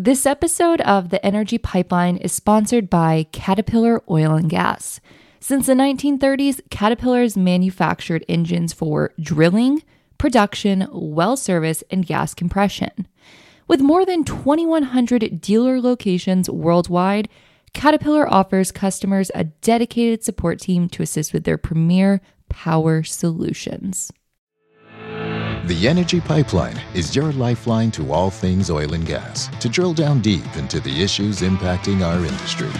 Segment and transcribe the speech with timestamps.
[0.00, 5.00] This episode of The Energy Pipeline is sponsored by Caterpillar Oil and Gas.
[5.40, 9.82] Since the 1930s, Caterpillar has manufactured engines for drilling,
[10.16, 13.08] production, well service, and gas compression.
[13.66, 17.28] With more than 2,100 dealer locations worldwide,
[17.74, 24.12] Caterpillar offers customers a dedicated support team to assist with their premier power solutions.
[25.68, 30.22] The Energy Pipeline is your lifeline to all things oil and gas to drill down
[30.22, 32.70] deep into the issues impacting our industry.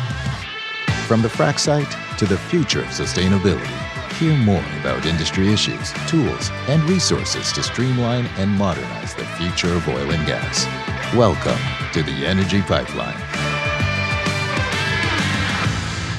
[1.07, 3.69] From the frac site to the future of sustainability,
[4.15, 9.87] hear more about industry issues, tools, and resources to streamline and modernize the future of
[9.87, 10.65] oil and gas.
[11.15, 11.61] Welcome
[11.93, 13.58] to the Energy Pipeline.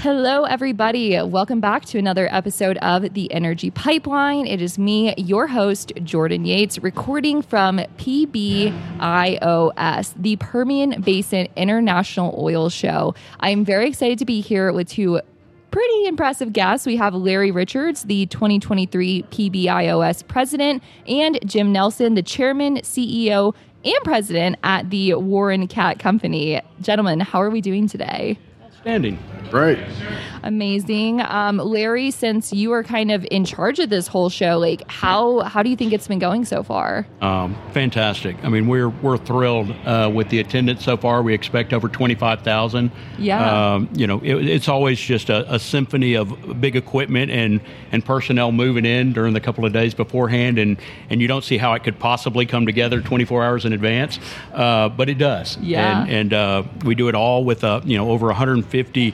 [0.01, 1.21] Hello, everybody.
[1.21, 4.47] Welcome back to another episode of The Energy Pipeline.
[4.47, 8.73] It is me, your host, Jordan Yates, recording from PBIOS,
[10.15, 13.13] the Permian Basin International Oil Show.
[13.41, 15.19] I'm very excited to be here with two
[15.69, 16.87] pretty impressive guests.
[16.87, 23.53] We have Larry Richards, the 2023 PBIOS president, and Jim Nelson, the chairman, CEO,
[23.83, 26.61] and president at the Warren Cat Company.
[26.79, 28.39] Gentlemen, how are we doing today?
[28.63, 29.19] Outstanding.
[29.51, 29.79] Great.
[30.43, 31.21] Amazing.
[31.21, 35.39] Um, Larry, since you are kind of in charge of this whole show, like how
[35.41, 37.05] how do you think it's been going so far?
[37.21, 38.37] Um, fantastic.
[38.43, 41.21] I mean, we're we're thrilled uh, with the attendance so far.
[41.21, 42.91] We expect over twenty five thousand.
[43.17, 43.73] Yeah.
[43.73, 47.59] Um, you know, it, it's always just a, a, symphony of big equipment and
[47.91, 50.77] and personnel moving in during the couple of days beforehand, and
[51.09, 54.19] and you don't see how it could possibly come together twenty four hours in advance,
[54.53, 55.57] uh, but it does.
[55.57, 56.03] Yeah.
[56.03, 58.65] And, and uh, we do it all with uh, you know over one hundred and
[58.65, 59.13] fifty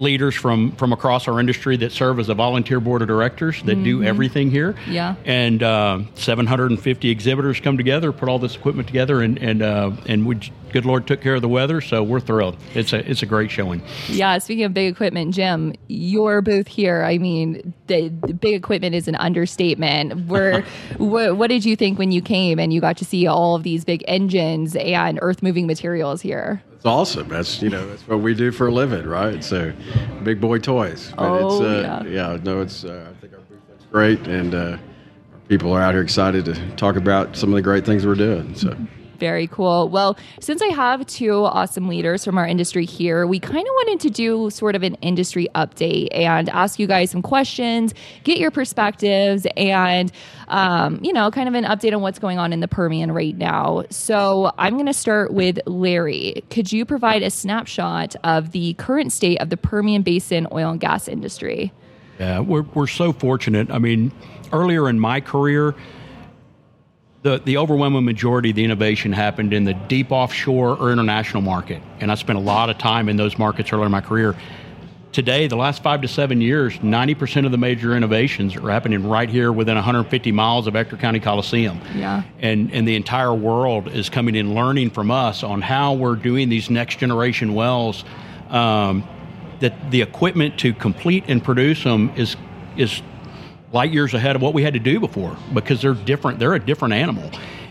[0.00, 3.74] leaders from from across our industry that serve as a volunteer board of directors that
[3.74, 3.84] mm-hmm.
[3.84, 4.74] do everything here.
[4.86, 5.16] Yeah.
[5.24, 10.26] And uh, 750 exhibitors come together, put all this equipment together, and and uh, and
[10.26, 10.38] we,
[10.72, 12.56] good Lord took care of the weather, so we're thrilled.
[12.74, 13.82] It's a it's a great showing.
[14.08, 14.38] Yeah.
[14.38, 17.02] Speaking of big equipment, Jim, your booth here.
[17.04, 20.26] I mean, the, the big equipment is an understatement.
[20.26, 20.62] Where
[20.98, 23.62] what, what did you think when you came and you got to see all of
[23.62, 26.62] these big engines and earth moving materials here?
[26.74, 27.28] It's awesome.
[27.28, 29.42] That's you know that's what we do for a living, right?
[29.42, 29.72] So,
[30.22, 31.12] big boy toys.
[31.16, 32.32] But oh it's, uh, yeah.
[32.32, 32.38] yeah.
[32.42, 32.84] No, it's.
[32.84, 34.78] Uh, I think our booth looks great, and uh,
[35.48, 38.54] people are out here excited to talk about some of the great things we're doing.
[38.54, 38.76] So.
[39.18, 39.88] Very cool.
[39.88, 44.00] Well, since I have two awesome leaders from our industry here, we kind of wanted
[44.00, 48.52] to do sort of an industry update and ask you guys some questions, get your
[48.52, 50.12] perspectives, and,
[50.46, 53.36] um, you know, kind of an update on what's going on in the Permian right
[53.36, 53.82] now.
[53.90, 56.44] So I'm going to start with Larry.
[56.50, 60.80] Could you provide a snapshot of the current state of the Permian Basin oil and
[60.80, 61.72] gas industry?
[62.20, 63.70] Yeah, we're, we're so fortunate.
[63.70, 64.12] I mean,
[64.52, 65.74] earlier in my career,
[67.22, 71.82] the, the overwhelming majority of the innovation happened in the deep offshore or international market.
[72.00, 74.36] And I spent a lot of time in those markets earlier in my career.
[75.10, 79.28] Today, the last five to seven years, 90% of the major innovations are happening right
[79.28, 81.80] here within 150 miles of Ector County Coliseum.
[81.94, 82.22] Yeah.
[82.40, 86.50] And, and the entire world is coming in learning from us on how we're doing
[86.50, 88.04] these next generation wells.
[88.50, 89.06] Um,
[89.60, 92.36] that the equipment to complete and produce them is,
[92.76, 93.02] is
[93.72, 96.38] light years ahead of what we had to do before because they're different.
[96.38, 97.30] They're a different animal.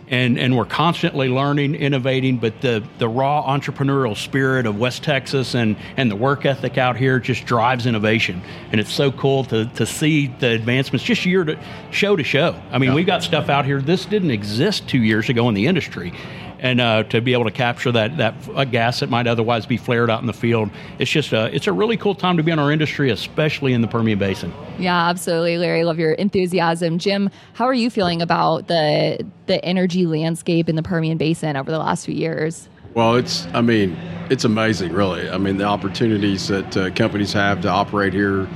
[0.09, 5.53] And, and we're constantly learning, innovating, but the, the raw entrepreneurial spirit of West Texas
[5.53, 8.41] and, and the work ethic out here just drives innovation.
[8.71, 11.59] And it's so cool to, to see the advancements just year to
[11.91, 12.55] show to show.
[12.71, 12.95] I mean, yeah.
[12.95, 13.81] we got stuff out here.
[13.81, 16.13] This didn't exist two years ago in the industry
[16.59, 20.09] and uh, to be able to capture that that gas that might otherwise be flared
[20.09, 20.69] out in the field.
[20.99, 23.81] It's just a it's a really cool time to be in our industry, especially in
[23.81, 24.53] the Permian Basin.
[24.79, 25.83] Yeah, absolutely, Larry.
[25.83, 27.29] Love your enthusiasm, Jim.
[27.53, 31.79] How are you feeling about the the energy landscape in the Permian Basin over the
[31.79, 32.69] last few years?
[32.93, 33.97] Well, it's I mean
[34.29, 35.29] it's amazing, really.
[35.29, 38.47] I mean the opportunities that uh, companies have to operate here.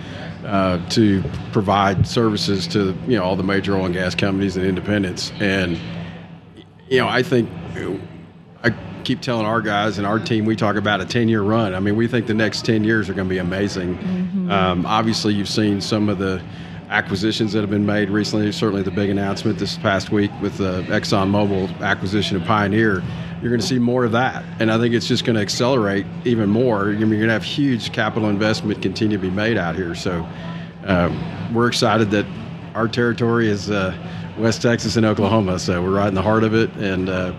[0.44, 4.66] Uh, to provide services to you know all the major oil and gas companies and
[4.66, 5.80] independents, and
[6.90, 7.48] you know I think
[8.64, 8.74] I
[9.04, 11.74] keep telling our guys and our team, we talk about a 10 year run.
[11.74, 13.98] I mean, we think the next 10 years are going to be amazing.
[13.98, 14.52] Mm-hmm.
[14.52, 16.42] Um, obviously, you've seen some of the
[16.90, 18.52] acquisitions that have been made recently.
[18.52, 23.02] Certainly, the big announcement this past week with the ExxonMobil acquisition of Pioneer.
[23.42, 26.06] You're going to see more of that, and I think it's just going to accelerate
[26.26, 26.90] even more.
[26.90, 29.96] I mean, you're going to have huge capital investment continue to be made out here.
[29.96, 30.28] So,
[30.86, 32.28] um, we're excited that
[32.76, 33.98] our territory is uh,
[34.38, 35.60] West Texas and Oklahoma.
[35.60, 37.34] So we're right in the heart of it, and uh,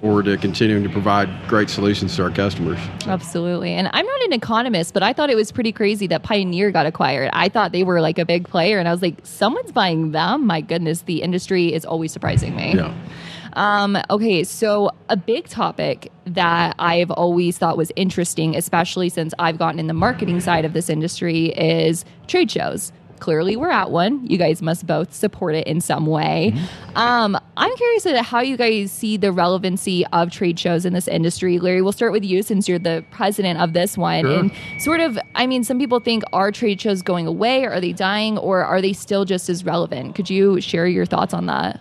[0.00, 2.78] forward to continuing to provide great solutions to our customers.
[3.06, 3.72] Absolutely.
[3.72, 6.86] And I'm not an economist, but I thought it was pretty crazy that Pioneer got
[6.86, 7.30] acquired.
[7.32, 10.46] I thought they were like a big player, and I was like, someone's buying them.
[10.46, 12.74] My goodness, the industry is always surprising me.
[12.74, 12.94] Yeah.
[13.54, 19.58] Um, okay, so a big topic that I've always thought was interesting, especially since I've
[19.58, 22.92] gotten in the marketing side of this industry, is trade shows.
[23.20, 24.26] Clearly, we're at one.
[24.26, 26.52] You guys must both support it in some way.
[26.54, 26.96] Mm-hmm.
[26.96, 31.08] Um, I'm curious about how you guys see the relevancy of trade shows in this
[31.08, 31.58] industry.
[31.58, 34.24] Larry, we'll start with you since you're the president of this one.
[34.24, 34.38] Sure.
[34.38, 37.64] And sort of, I mean, some people think are trade shows going away?
[37.64, 38.38] Are they dying?
[38.38, 40.14] Or are they still just as relevant?
[40.14, 41.80] Could you share your thoughts on that?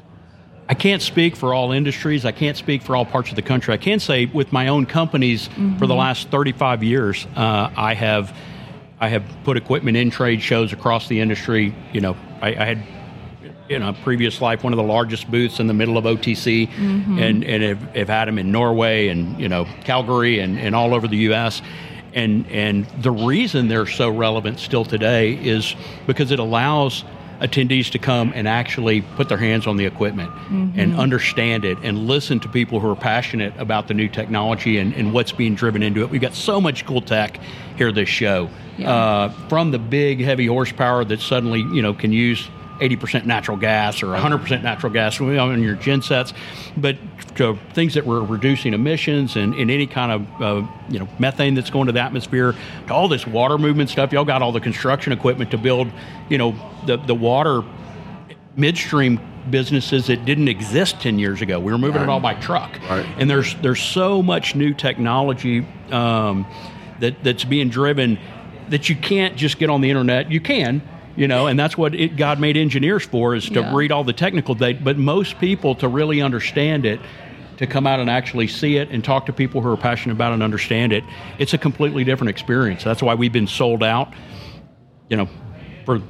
[0.70, 2.26] I can't speak for all industries.
[2.26, 3.74] I can't speak for all parts of the country.
[3.74, 5.78] I can say with my own companies mm-hmm.
[5.78, 8.36] for the last 35 years, uh, I have
[9.04, 11.76] I have put equipment in trade shows across the industry.
[11.92, 12.84] You know, I, I had
[13.68, 17.20] in a previous life one of the largest booths in the middle of OTC, mm-hmm.
[17.20, 20.94] and and have, have, had them in Norway and you know Calgary and, and all
[20.94, 21.62] over the U.S.
[22.14, 25.76] And and the reason they're so relevant still today is
[26.08, 27.04] because it allows
[27.44, 30.80] attendees to come and actually put their hands on the equipment mm-hmm.
[30.80, 34.94] and understand it and listen to people who are passionate about the new technology and,
[34.94, 36.10] and what's being driven into it.
[36.10, 37.40] We've got so much cool tech
[37.78, 38.50] here this show.
[38.78, 38.92] Yeah.
[38.92, 42.50] Uh, from the big heavy horsepower that suddenly, you know, can use
[42.84, 46.34] 80% natural gas or 100% natural gas on your gen sets,
[46.76, 46.98] but
[47.36, 51.56] to things that were reducing emissions and, and any kind of uh, you know methane
[51.56, 52.54] that's going to the atmosphere,
[52.88, 54.12] to all this water movement stuff.
[54.12, 55.90] Y'all got all the construction equipment to build,
[56.30, 57.64] you know, the the water
[58.56, 59.20] midstream
[59.50, 61.60] businesses that didn't exist 10 years ago.
[61.60, 62.04] We were moving right.
[62.04, 62.72] it all by truck.
[62.90, 63.06] Right.
[63.18, 66.46] And there's there's so much new technology um,
[67.00, 68.20] that that's being driven
[68.70, 70.32] that you can't just get on the internet.
[70.32, 70.82] You can,
[71.16, 73.76] you know and that's what it, god made engineers for is to yeah.
[73.76, 77.00] read all the technical data but most people to really understand it
[77.58, 80.32] to come out and actually see it and talk to people who are passionate about
[80.32, 81.04] it and understand it
[81.40, 84.14] it's a completely different experience that's why we've been sold out
[85.10, 85.30] you know
[85.86, 86.02] for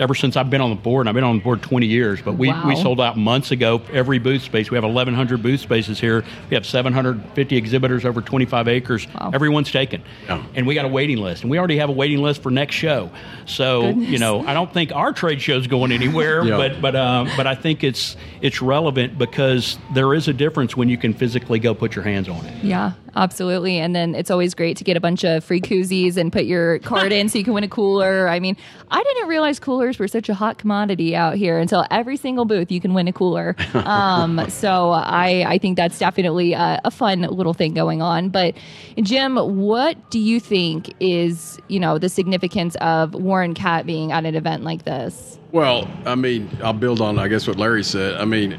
[0.00, 2.20] ever since I've been on the board, and I've been on the board 20 years,
[2.22, 2.66] but we, wow.
[2.66, 4.70] we sold out months ago every booth space.
[4.70, 6.24] We have 1,100 booth spaces here.
[6.48, 9.06] We have 750 exhibitors over 25 acres.
[9.08, 9.30] Wow.
[9.34, 10.02] Everyone's taken.
[10.26, 10.42] Yeah.
[10.54, 12.74] And we got a waiting list, and we already have a waiting list for next
[12.74, 13.10] show.
[13.46, 14.08] So, Goodness.
[14.08, 16.56] you know, I don't think our trade show is going anywhere, yeah.
[16.56, 20.88] but but um, but I think it's it's relevant because there is a difference when
[20.88, 22.64] you can physically go put your hands on it.
[22.64, 23.78] Yeah, absolutely.
[23.78, 26.78] And then it's always great to get a bunch of free koozies and put your
[26.80, 28.28] card in so you can win a cooler.
[28.28, 28.56] I mean,
[28.90, 32.70] I didn't realize coolers were such a hot commodity out here until every single booth
[32.70, 33.56] you can win a cooler.
[33.90, 38.28] Um, so I, I think that's definitely a, a, fun little thing going on.
[38.28, 38.54] But
[39.00, 44.26] Jim, what do you think is, you know, the significance of Warren Cat being at
[44.26, 45.38] an event like this?
[45.52, 48.16] Well, I mean, I'll build on, I guess, what Larry said.
[48.16, 48.52] I mean,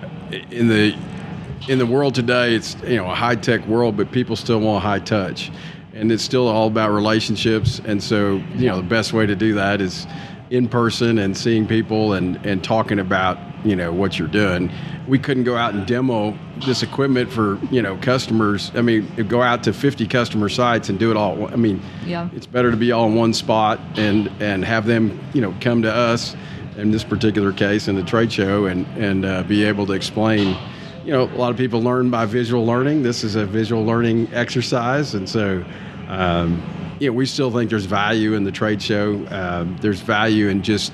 [0.50, 0.98] in the
[1.68, 4.84] in the world today, it's you know a high tech world, but people still want
[4.84, 5.52] high touch,
[5.94, 7.82] and it's still all about relationships.
[7.86, 10.08] And so, you know, the best way to do that is
[10.50, 14.72] in person and seeing people and, and talking about you know what you're doing.
[15.08, 18.72] We couldn't go out and demo this equipment for you know customers.
[18.76, 21.48] I mean, go out to 50 customer sites and do it all.
[21.48, 22.30] I mean, yeah.
[22.34, 25.82] it's better to be all in one spot and and have them you know come
[25.84, 26.36] to us
[26.78, 30.58] in this particular case in the trade show and and uh, be able to explain.
[31.04, 33.04] You know, a lot of people learn by visual learning.
[33.04, 35.64] This is a visual learning exercise, and so.
[36.08, 36.62] Um,
[37.00, 39.26] you know, we still think there's value in the trade show.
[39.32, 40.94] Um, there's value in just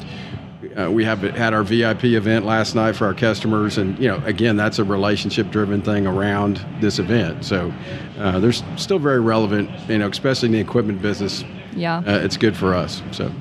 [0.77, 4.21] uh, we have had our VIP event last night for our customers, and you know,
[4.25, 7.43] again, that's a relationship-driven thing around this event.
[7.43, 7.73] So,
[8.19, 11.43] uh, there's still very relevant, you know, especially in the equipment business.
[11.75, 13.01] Yeah, uh, it's good for us.
[13.11, 13.31] So.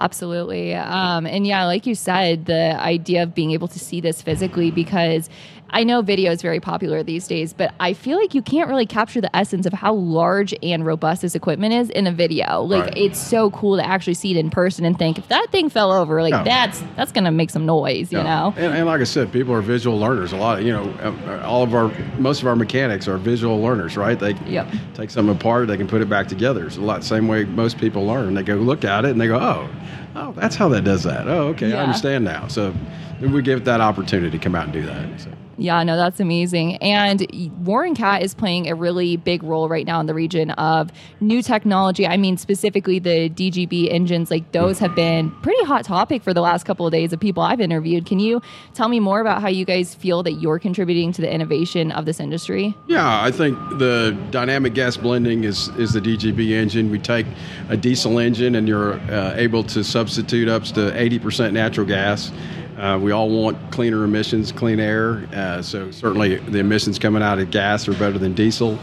[0.00, 0.74] Absolutely.
[0.74, 4.72] Um, and yeah, like you said, the idea of being able to see this physically
[4.72, 5.30] because
[5.70, 8.86] I know video is very popular these days, but I feel like you can't really
[8.86, 12.62] capture the essence of how large and robust this equipment is in a video.
[12.62, 12.96] Like right.
[12.96, 15.90] it's so cool to actually see it in person and think if that thing fell
[15.90, 16.44] over, like no.
[16.44, 18.18] that's that's gonna make some noise, no.
[18.18, 18.54] you know.
[18.56, 20.32] And, and, like I said, people are visual learners.
[20.32, 23.60] A lot, of, you know, uh, all of our most of our mechanics are visual
[23.60, 24.18] learners, right?
[24.18, 24.68] They yep.
[24.94, 26.66] take something apart, they can put it back together.
[26.66, 28.34] It's a lot same way most people learn.
[28.34, 29.68] They go look at it and they go, oh,
[30.14, 31.26] oh, that's how that does that.
[31.26, 31.78] Oh, okay, yeah.
[31.78, 32.46] I understand now.
[32.46, 32.74] So
[33.20, 35.20] we give that opportunity to come out and do that.
[35.20, 35.30] So.
[35.58, 36.76] Yeah, no, that's amazing.
[36.76, 37.26] And
[37.58, 41.42] Warren Cat is playing a really big role right now in the region of new
[41.42, 42.06] technology.
[42.06, 46.40] I mean, specifically the DGB engines, like those have been pretty hot topic for the
[46.40, 48.06] last couple of days of people I've interviewed.
[48.06, 48.42] Can you
[48.72, 52.04] tell me more about how you guys feel that you're contributing to the innovation of
[52.04, 52.74] this industry?
[52.86, 56.90] Yeah, I think the dynamic gas blending is, is the DGB engine.
[56.90, 57.26] We take
[57.68, 62.32] a diesel engine and you're uh, able to substitute up to 80% natural gas
[62.76, 65.26] uh, we all want cleaner emissions, clean air.
[65.32, 68.78] Uh, so certainly the emissions coming out of gas are better than diesel.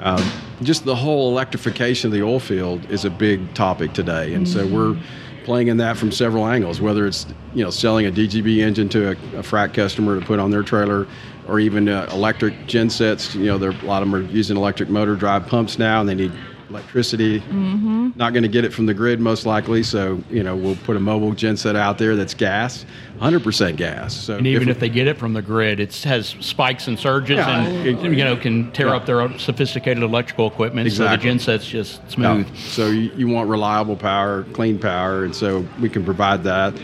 [0.00, 0.22] Um,
[0.62, 4.66] just the whole electrification of the oil field is a big topic today, and so
[4.66, 4.96] we're
[5.44, 9.08] playing in that from several angles, whether it's you know selling a DGB engine to
[9.08, 11.06] a, a frac customer to put on their trailer,
[11.48, 13.34] or even uh, electric gen sets.
[13.34, 16.08] You know, there a lot of them are using electric motor drive pumps now, and
[16.08, 16.32] they need
[16.68, 17.40] electricity.
[17.40, 18.10] Mm-hmm.
[18.16, 20.96] Not going to get it from the grid most likely, so you know we'll put
[20.96, 22.84] a mobile genset out there that's gas,
[23.22, 24.14] 100% gas.
[24.14, 26.98] So and even if, if they get it from the grid, it has spikes and
[26.98, 28.96] surges, yeah, and it, you know can tear yeah.
[28.96, 30.86] up their sophisticated electrical equipment.
[30.88, 31.14] Exactly.
[31.14, 32.48] So the genset's just smooth.
[32.48, 32.54] Yeah.
[32.56, 36.74] So you, you want reliable power, clean power, and so we can provide that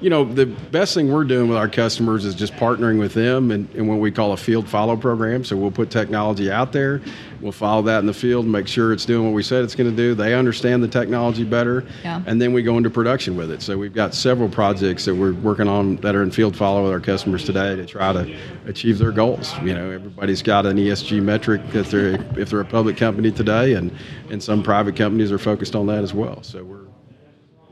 [0.00, 3.50] you know, the best thing we're doing with our customers is just partnering with them
[3.50, 5.44] in, in, what we call a field follow program.
[5.44, 7.00] So we'll put technology out there,
[7.40, 9.74] we'll follow that in the field, and make sure it's doing what we said it's
[9.74, 10.14] going to do.
[10.14, 12.22] They understand the technology better, yeah.
[12.26, 13.62] and then we go into production with it.
[13.62, 16.92] So we've got several projects that we're working on that are in field follow with
[16.92, 18.36] our customers today to try to
[18.66, 19.54] achieve their goals.
[19.62, 23.74] You know, everybody's got an ESG metric if they're if they're a public company today,
[23.74, 23.90] and
[24.30, 26.42] and some private companies are focused on that as well.
[26.42, 26.85] So we're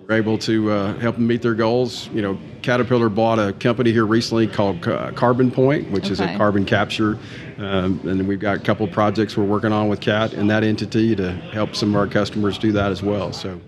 [0.07, 2.09] we're able to uh, help them meet their goals.
[2.09, 6.13] You know, Caterpillar bought a company here recently called Carbon Point, which okay.
[6.13, 7.19] is a carbon capture,
[7.59, 11.17] um, and we've got a couple projects we're working on with CAT and that entity
[11.17, 13.33] to help some of our customers do that as well.
[13.33, 13.61] So.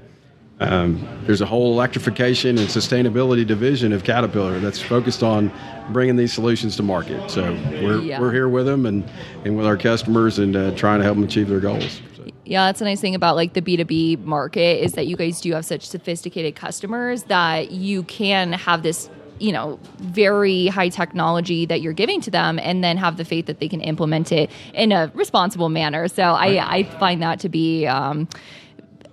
[0.59, 5.53] Um, there's a whole electrification and sustainability division of Caterpillar that's focused on
[5.91, 7.31] bringing these solutions to market.
[7.31, 7.53] So
[7.83, 8.19] we're, yeah.
[8.19, 9.05] we're here with them and,
[9.45, 12.01] and with our customers and uh, trying to help them achieve their goals.
[12.47, 15.53] Yeah, that's a nice thing about like the B2B market is that you guys do
[15.55, 21.81] have such sophisticated customers that you can have this you know very high technology that
[21.81, 24.93] you're giving to them and then have the faith that they can implement it in
[24.93, 26.07] a responsible manner.
[26.07, 26.59] So right.
[26.59, 28.29] I, I find that to be um,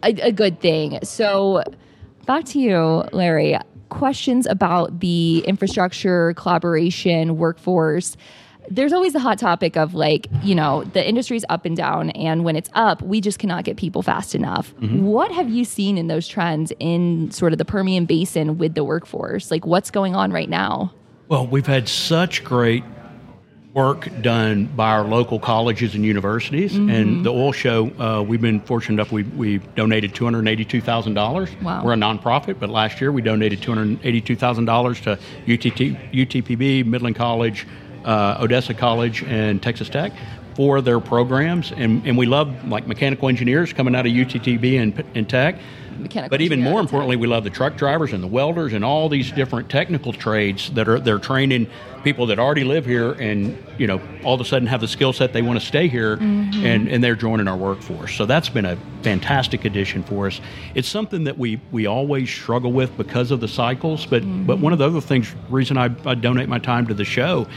[0.04, 1.00] a, a good thing.
[1.04, 1.64] So
[2.26, 3.58] back to you larry.
[3.90, 8.16] Questions about the infrastructure collaboration workforce
[8.70, 12.44] there's always the hot topic of like, you know, the industry's up and down, and
[12.44, 14.74] when it's up, we just cannot get people fast enough.
[14.76, 15.04] Mm-hmm.
[15.04, 18.84] What have you seen in those trends in sort of the Permian Basin with the
[18.84, 19.52] workforce?
[19.52, 20.94] Like, what's going on right now?
[21.28, 22.84] Well, we've had such great
[23.74, 26.74] work done by our local colleges and universities.
[26.74, 26.90] Mm-hmm.
[26.90, 31.62] And the oil show, uh, we've been fortunate enough, we, we donated $282,000.
[31.62, 31.84] Wow.
[31.84, 37.66] We're a nonprofit, but last year we donated $282,000 to UTT, UTPB, Midland College,
[38.06, 40.14] uh, Odessa College and Texas Tech
[40.56, 45.04] for their programs, and, and we love like mechanical engineers coming out of UTPB and,
[45.16, 45.58] and Tech.
[45.98, 49.10] Mechanical but even more importantly, we love the truck drivers and the welders and all
[49.10, 51.68] these different technical trades that are they're training
[52.04, 55.14] people that already live here and you know all of a sudden have the skill
[55.14, 56.66] set they want to stay here mm-hmm.
[56.66, 58.16] and, and they're joining our workforce.
[58.16, 60.42] So that's been a fantastic addition for us.
[60.74, 64.48] It's something that we we always struggle with because of the cycles, but mm-hmm.
[64.48, 67.48] but one of the other things reason I, I donate my time to the show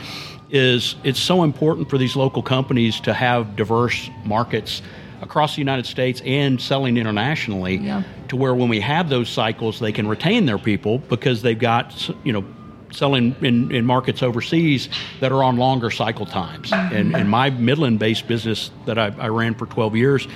[0.51, 4.83] is it's so important for these local companies to have diverse markets
[5.23, 8.03] across the United States and selling internationally yeah.
[8.29, 12.11] to where when we have those cycles they can retain their people because they've got
[12.25, 12.45] you know
[12.93, 14.89] selling in, in markets overseas
[15.21, 16.95] that are on longer cycle times mm-hmm.
[16.95, 20.29] and, and my Midland based business that I, I, ran for 12 years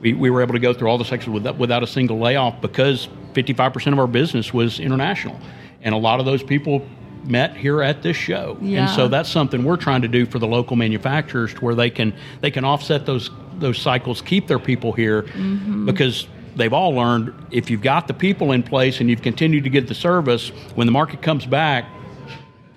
[0.00, 2.60] we, we were able to go through all the sectors without, without a single layoff
[2.60, 5.38] because 55% of our business was international
[5.82, 6.84] and a lot of those people
[7.24, 8.58] met here at this show.
[8.60, 8.82] Yeah.
[8.82, 11.90] And so that's something we're trying to do for the local manufacturers to where they
[11.90, 15.86] can they can offset those those cycles, keep their people here mm-hmm.
[15.86, 16.26] because
[16.56, 19.88] they've all learned if you've got the people in place and you've continued to get
[19.88, 21.86] the service, when the market comes back,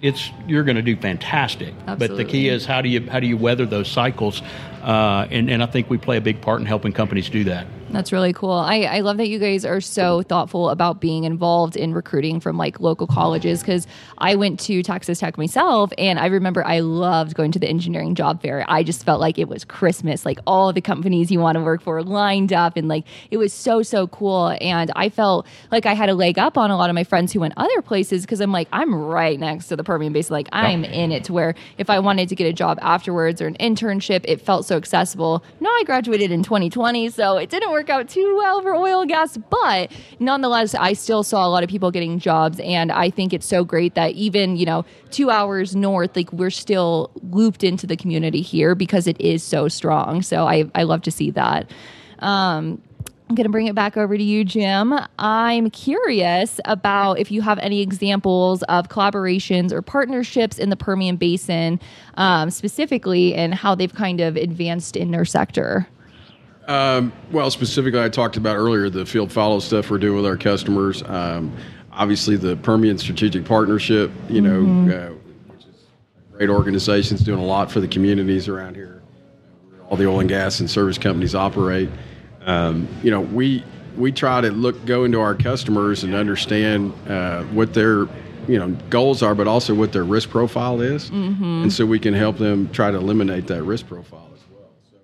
[0.01, 1.73] it's you're going to do fantastic.
[1.87, 2.07] Absolutely.
[2.07, 4.41] But the key is how do you how do you weather those cycles?
[4.83, 7.65] Uh, and, and I think we play a big part in helping companies do that.
[7.91, 8.51] That's really cool.
[8.51, 12.57] I, I love that you guys are so thoughtful about being involved in recruiting from
[12.57, 13.85] like local colleges because
[14.17, 18.15] I went to Texas Tech myself and I remember I loved going to the engineering
[18.15, 18.65] job fair.
[18.67, 21.81] I just felt like it was Christmas, like all the companies you want to work
[21.81, 24.57] for lined up and like it was so, so cool.
[24.59, 27.33] And I felt like I had a leg up on a lot of my friends
[27.33, 30.33] who went other places because I'm like, I'm right next to the Permian Basin.
[30.33, 33.47] Like I'm in it to where if I wanted to get a job afterwards or
[33.47, 35.43] an internship, it felt so accessible.
[35.59, 39.09] Now I graduated in 2020, so it didn't work out too well for oil and
[39.09, 42.57] gas, but nonetheless, I still saw a lot of people getting jobs.
[42.61, 46.51] And I think it's so great that even, you know, two hours north, like we're
[46.51, 50.21] still looped into the community here because it is so strong.
[50.21, 51.69] So I, I love to see that.
[52.19, 52.81] Um,
[53.27, 54.93] I'm going to bring it back over to you, Jim.
[55.19, 61.17] I'm curious about if you have any examples of collaborations or partnerships in the Permian
[61.17, 61.81] Basin,
[62.15, 65.87] um, specifically, and how they've kind of advanced in their sector.
[66.67, 70.37] Um, well, specifically, I talked about earlier the field follow stuff we're doing with our
[70.37, 71.03] customers.
[71.03, 71.55] Um,
[71.91, 74.89] obviously, the Permian Strategic Partnership, you know, mm-hmm.
[74.89, 75.15] uh,
[75.53, 75.83] which is
[76.33, 79.03] a great organizations doing a lot for the communities around here.
[79.89, 81.89] All the oil and gas and service companies operate.
[82.45, 83.63] Um, you know, we
[83.97, 88.07] we try to look go into our customers and understand uh, what their
[88.47, 91.63] you know goals are, but also what their risk profile is, mm-hmm.
[91.63, 94.69] and so we can help them try to eliminate that risk profile as well.
[94.91, 94.97] So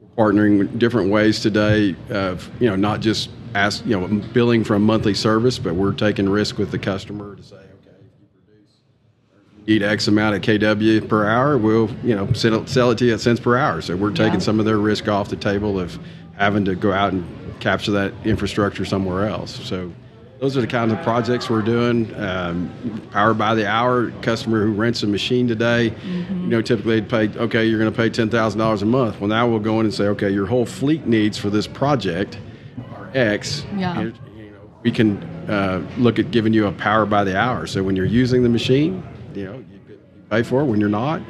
[0.00, 4.64] we're partnering with different ways today of you know not just ask you know billing
[4.64, 8.20] for a monthly service, but we're taking risk with the customer to say, okay, if
[8.20, 12.90] you produce need X amount of kW per hour, we'll you know sell it, sell
[12.90, 13.80] it to you at cents per hour.
[13.80, 14.38] So we're taking Yeah.
[14.40, 15.98] some of their risk off the table of
[16.36, 17.24] having to go out and
[17.60, 19.58] capture that infrastructure somewhere else.
[19.68, 19.92] So
[20.38, 22.14] those are the kinds of projects we're doing.
[22.14, 26.42] Um, powered by the hour, customer who rents a machine today, Mm-hmm.
[26.42, 29.20] you know, typically they'd pay, okay, you're going to pay ten thousand dollars a month.
[29.20, 32.38] Well, now we'll go in and say, okay, your whole fleet needs for this project
[32.94, 33.64] are X.
[33.76, 34.00] Yeah.
[34.00, 37.66] You know, we can uh, look at giving you a power by the hour.
[37.66, 39.02] So when you're using the machine,
[39.34, 39.98] you know, you, you
[40.30, 40.66] pay for it.
[40.66, 41.20] When you're not,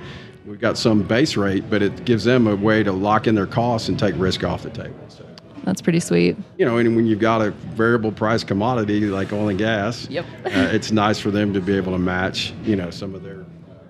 [0.44, 3.46] we've got some base rate, but it gives them a way to lock in their
[3.46, 4.94] costs and take risk off the table.
[5.08, 5.24] So
[5.68, 6.34] That's pretty sweet.
[6.56, 10.24] you know, and when you've got a variable price commodity like oil and gas, Yep.
[10.46, 13.40] uh, it's nice for them to be able to match, you know, some of their
[13.40, 13.44] uh,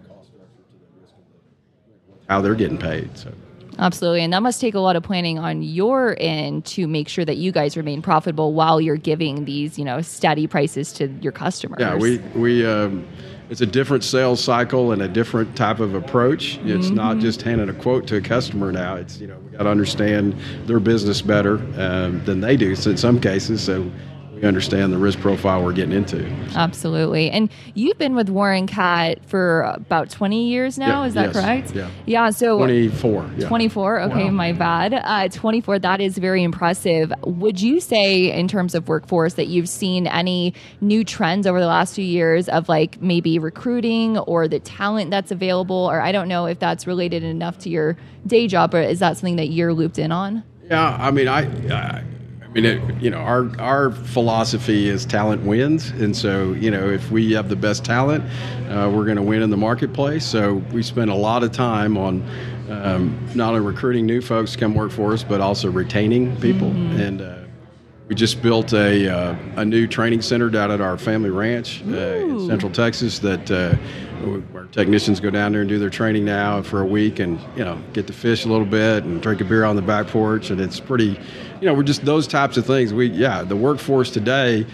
[0.08, 1.14] cost structure to the risk
[2.11, 3.16] of how they're getting paid.
[3.16, 3.30] So,
[3.78, 4.23] Absolutely.
[4.23, 7.37] And that must take a lot of planning on your end to make sure that
[7.37, 11.78] you guys remain profitable while you're giving these, you know, steady prices to your customers.
[11.78, 13.06] yeah, we we um,
[13.50, 16.59] it's a different sales cycle and a different type of approach.
[16.64, 18.97] It's not just handing a quote to a customer now.
[18.97, 20.37] It's you know we got to understand
[20.67, 22.76] their business better um, than they do.
[22.76, 23.90] So in some cases, so
[24.40, 26.25] we understand the risk profile we're getting into.
[26.54, 27.30] Absolutely.
[27.30, 31.33] And you've been with Warren Cat for about 20 years now, Yeah, is that yes,
[31.35, 31.75] correct?
[31.75, 31.90] yeah.
[32.07, 33.28] Yeah, so Twenty four.
[33.37, 33.49] Yeah.
[33.49, 34.00] 24.
[34.02, 34.95] Okay, my bad.
[34.95, 35.78] Uh, 24.
[35.80, 37.12] That is very impressive.
[37.25, 41.66] Would you say, in terms of workforce, that you've seen any new trends over the
[41.66, 45.76] last few years of like maybe recruiting or the talent that's available?
[45.90, 49.16] Or I don't know if that's related enough to your day job, or is that
[49.16, 50.42] something that you're looped in on?
[50.71, 52.04] Yeah, I mean, I, I,
[52.49, 56.88] I mean, it, you know, our our philosophy is talent wins, and so you know,
[56.88, 58.25] if we have the best talent,
[58.71, 60.25] uh, we're going to win in the marketplace.
[60.25, 62.26] So we spend a lot of time on
[62.71, 66.69] um, not only recruiting new folks to come work for us, but also retaining people.
[66.69, 67.38] And uh,
[68.09, 71.97] we just built a uh, a new training center down at our family ranch uh,
[71.97, 73.51] in Central Texas that.
[73.51, 73.77] Uh,
[74.53, 77.64] our technicians go down there and do their training now for a week, and you
[77.64, 80.51] know get to fish a little bit and drink a beer on the back porch,
[80.51, 81.18] and it's pretty,
[81.61, 82.92] you know, we're just those types of things.
[82.92, 84.66] We yeah, the workforce today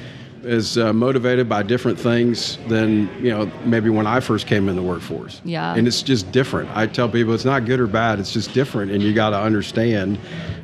[0.44, 4.76] is uh, motivated by different things than you know maybe when I first came in
[4.76, 5.40] the workforce.
[5.44, 5.74] Yeah.
[5.74, 6.70] and it's just different.
[6.76, 9.38] I tell people it's not good or bad; it's just different, and you got to
[9.38, 10.18] understand,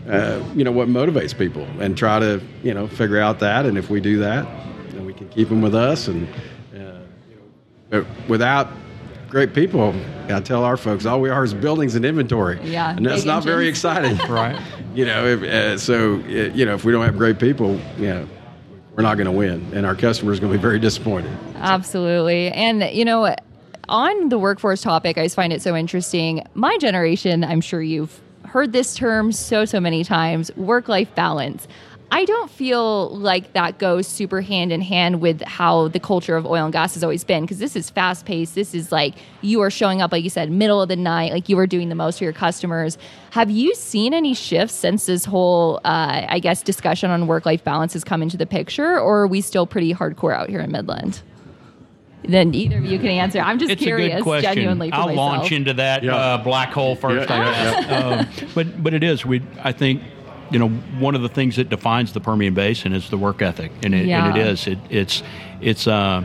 [0.09, 3.67] uh, you know, what motivates people, and try to you know figure out that.
[3.67, 4.47] And if we do that,
[4.91, 6.29] then we can keep them with us, and
[6.75, 7.37] uh, you
[7.91, 8.69] know, without
[9.29, 9.95] great people,
[10.29, 12.59] I tell our folks all we are is buildings and inventory.
[12.63, 14.61] Yeah, and that's big not very exciting, Right.
[14.95, 18.07] You know, if, uh, so uh, you know if we don't have great people, you
[18.07, 18.29] know,
[19.01, 21.35] we're not going to win, and our customers are going to be very disappointed.
[21.57, 22.49] Absolutely.
[22.49, 23.35] And, you know,
[23.89, 26.47] on the workforce topic, I just find it so interesting.
[26.53, 31.67] My generation, I'm sure you've heard this term so, so many times work life balance.
[32.13, 36.45] I don't feel like that goes super hand in hand with how the culture of
[36.45, 38.57] oil and gas has always been because this is fast paced.
[38.57, 41.49] This is like you are showing up, like you said, middle of the night, like
[41.49, 42.99] you are doing the most for your customers.
[43.31, 47.63] Have you seen any shifts since this whole, uh, I guess, discussion on work life
[47.63, 50.73] balance has come into the picture, or are we still pretty hardcore out here in
[50.73, 51.23] Midland?
[52.25, 53.41] Then either of you can answer.
[53.41, 54.53] I'm just It's curious, a good question.
[54.55, 55.17] genuinely for I'll myself.
[55.39, 56.17] launch into that Yeah.
[56.17, 57.31] uh, black hole first.
[57.31, 57.83] Yeah, I yeah,
[58.27, 58.39] guess.
[58.41, 59.25] um, but but it is.
[59.25, 60.03] We I think
[60.51, 63.71] you know one of the things that defines the Permian Basin is the work ethic,
[63.83, 64.47] and it, and it Yeah.
[64.47, 64.67] is.
[64.67, 65.23] It, it's
[65.61, 65.87] it's.
[65.87, 66.25] Uh,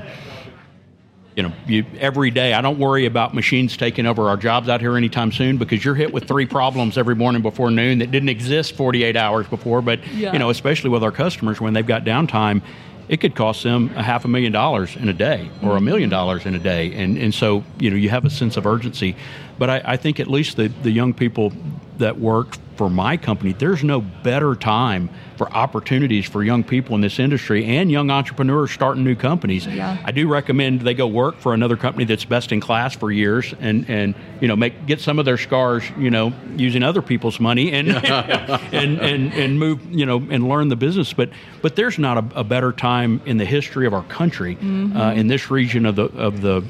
[1.35, 4.79] you know, you, every day I don't worry about machines taking over our jobs out
[4.79, 8.29] here anytime soon because you're hit with three problems every morning before noon that didn't
[8.29, 9.81] exist 48 hours before.
[9.81, 10.31] But Yeah.
[10.31, 12.61] you know, especially with our customers when they've got downtime,
[13.09, 16.09] it could cost them a half a million dollars in a day or a million
[16.09, 16.93] dollars in a day.
[16.93, 19.17] And and so you know you have a sense of urgency.
[19.59, 21.51] But I, I think at least the, the young people
[21.97, 27.01] that work for my company, there's no better time for opportunities for young people in
[27.01, 29.65] this industry and young entrepreneurs starting new companies.
[29.65, 29.97] Yeah.
[30.03, 33.53] I do recommend they go work for another company that's best in class for years
[33.59, 37.39] and, and you know make get some of their scars you know using other people's
[37.39, 41.13] money and and, and and move you know and learn the business.
[41.13, 41.29] But
[41.61, 45.27] but there's not a, a better time in the history of our country uh, in
[45.27, 46.63] this region of the of the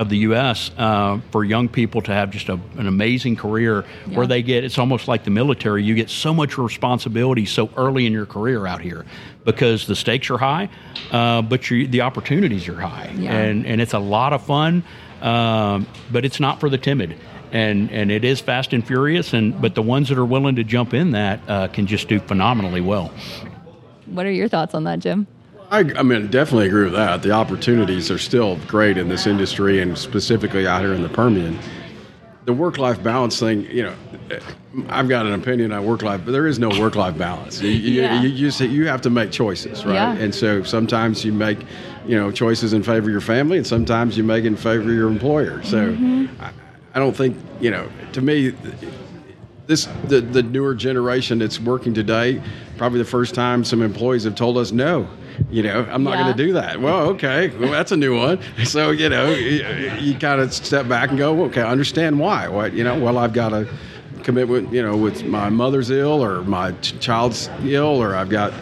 [0.00, 0.70] of the U.S.
[0.78, 4.16] Uh, for young people to have just a, an amazing career Yeah.
[4.16, 5.84] where they get it's almost like the military.
[5.84, 9.04] You get so much responsibility so early in your career out here
[9.44, 10.70] because the stakes are high,
[11.12, 13.36] uh, but you, the opportunities are high, Yeah.
[13.36, 14.82] and and it's a lot of fun,
[15.20, 17.14] um, but it's not for the timid.
[17.52, 20.64] And, and it is fast and furious, and but the ones that are willing to
[20.64, 23.12] jump in that uh, can just do phenomenally well.
[24.06, 25.26] What are your thoughts on that, Jim?
[25.70, 27.22] I, I mean, definitely agree with that.
[27.22, 31.58] The opportunities are still great in this industry, and specifically out here in the Permian.
[32.46, 33.94] The work-life balance thing, you know,
[34.88, 37.60] I've got an opinion on work-life, but there is no work-life balance.
[37.60, 38.20] You, Yeah.
[38.20, 39.94] you, you, just, you have to make choices, right?
[39.94, 40.12] Yeah.
[40.14, 41.58] And so sometimes you make,
[42.06, 44.96] you know, choices in favor of your family, and sometimes you make in favor of
[44.96, 45.62] your employer.
[45.62, 46.42] So mm-hmm.
[46.42, 46.50] I,
[46.94, 48.54] I don't think, you know, to me,
[49.70, 52.42] this the, the newer generation that's working today
[52.76, 55.08] probably the first time some employees have told us no
[55.48, 56.24] you know i'm not Yeah.
[56.24, 59.64] going to do that well okay well that's a new one so you know you,
[60.00, 63.16] you kind of step back and go okay I understand why what you know well
[63.16, 63.68] i've got a
[64.24, 68.52] commitment you know with my mother's ill or my ch- child's ill or i've got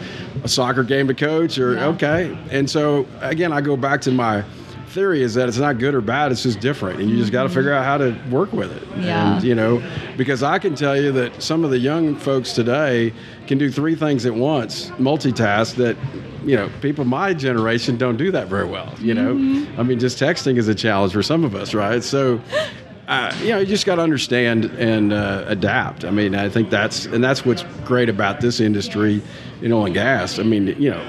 [0.43, 1.87] a soccer game to coach or Yeah.
[1.87, 4.43] okay and so again i go back to my
[4.89, 7.43] theory is that it's not good or bad it's just different and you just got
[7.43, 8.83] to figure out how to work with it.
[8.97, 9.35] Yeah.
[9.35, 9.81] and you know
[10.17, 13.13] because i can tell you that some of the young folks today
[13.47, 15.95] can do three things at once multitask that
[16.43, 19.31] you know people my generation don't do that very well you know?
[19.77, 22.03] I mean just texting is a challenge for some of us right?
[22.03, 22.41] So
[23.07, 26.05] uh, you know you just got to understand and uh, adapt.
[26.05, 29.21] I mean i think that's and that's what's great about this industry
[29.61, 30.39] in oil and gas.
[30.39, 31.03] I mean you know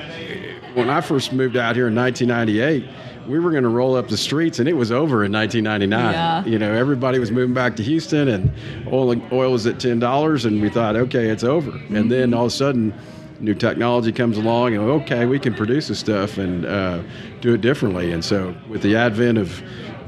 [0.75, 2.89] when I first moved out here in 1998,
[3.31, 6.13] we were going to roll up the streets, and it was over in 1999.
[6.13, 6.45] Yeah.
[6.45, 8.53] You know, everybody was moving back to Houston, and
[8.93, 11.71] oil oil was at ten dollars, and we thought, okay, it's over.
[11.91, 12.93] And then all of a sudden,
[13.39, 17.03] new technology comes along, and okay, we can produce this stuff and uh,
[17.41, 18.13] do it differently.
[18.13, 19.63] And so, with the advent of,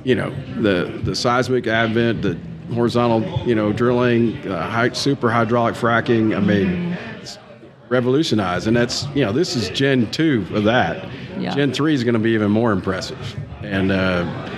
[0.04, 0.30] you know,
[0.60, 2.38] the the seismic advent, the
[2.74, 6.36] horizontal, you know, drilling, uh, high, super hydraulic fracking.
[6.36, 7.11] I mean, it's
[7.92, 11.06] revolutionized, and that's you know this is Gen two of that.
[11.38, 11.54] Yeah.
[11.54, 14.50] Gen three is going to be even more impressive, and uh,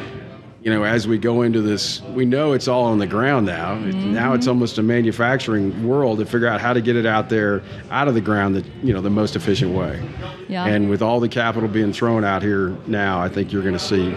[0.63, 3.75] you know as we go into this, we know it's all on the ground now.
[3.75, 7.63] Now it's almost a manufacturing world to figure out how to get it out there,
[7.91, 10.01] out of the ground, the you know the most efficient way.
[10.49, 10.67] Yeah.
[10.67, 13.79] And with all the capital being thrown out here now, I think you're going to
[13.81, 14.15] see.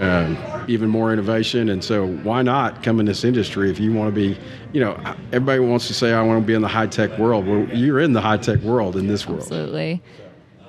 [0.00, 0.36] Um,
[0.68, 4.14] even more innovation, and so why not come in this industry if you want to
[4.14, 4.38] be,
[4.72, 4.98] you know,
[5.32, 7.46] everybody wants to say I want to be in the high tech world.
[7.46, 9.42] Well, you're in the high tech world in this world.
[9.42, 10.02] Absolutely.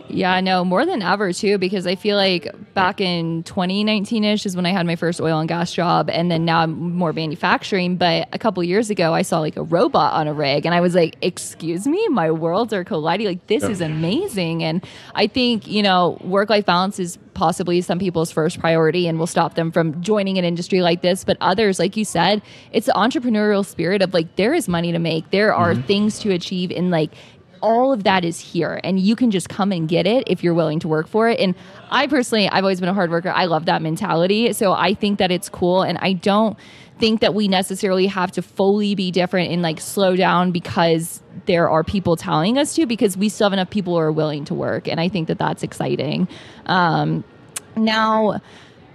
[0.09, 4.45] Yeah, I know more than ever too, because I feel like back in 2019 ish
[4.45, 7.13] is when I had my first oil and gas job, and then now I'm more
[7.13, 7.95] manufacturing.
[7.95, 10.81] But a couple years ago, I saw like a robot on a rig, and I
[10.81, 13.27] was like, "Excuse me, my worlds are colliding.
[13.27, 17.99] Like this is amazing." And I think you know, work life balance is possibly some
[17.99, 21.23] people's first priority and will stop them from joining an industry like this.
[21.23, 22.41] But others, like you said,
[22.71, 25.83] it's the entrepreneurial spirit of like there is money to make, there are mm-hmm.
[25.83, 27.11] things to achieve, and like
[27.61, 30.53] all of that is here and you can just come and get it if you're
[30.53, 31.39] willing to work for it.
[31.39, 31.55] And
[31.91, 33.29] i personally i've always been a hard worker.
[33.29, 34.53] I love that mentality.
[34.53, 36.57] So i think that it's cool and i don't
[36.99, 41.69] think that we necessarily have to fully be different and like slow down because there
[41.69, 44.53] are people telling us to because we still have enough people who are willing to
[44.53, 46.27] work and i think that that's exciting.
[46.65, 47.23] Um,
[47.75, 48.41] now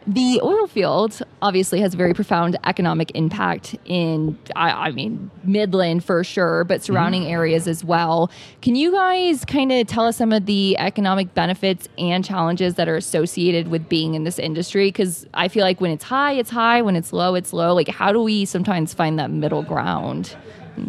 [0.07, 6.05] the oil field obviously has a very profound economic impact in, I, I mean, Midland
[6.05, 8.31] for sure, but surrounding areas as well.
[8.61, 12.89] Can you guys kind of tell us some of the economic benefits and challenges that
[12.89, 14.89] are associated with being in this industry?
[14.89, 16.83] Because I feel like when it's high, it's high.
[16.83, 17.75] When it's low, it's low.
[17.75, 20.37] Like, how do we sometimes find that middle ground?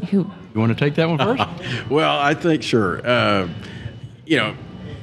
[0.10, 0.30] Who?
[0.54, 1.44] You want to take that one first?
[1.90, 3.06] Well, I think sure.
[3.06, 3.48] Uh,
[4.26, 4.56] you know,